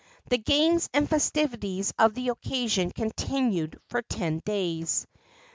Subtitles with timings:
[0.31, 5.05] The games and festivities of the occasion continued for ten days.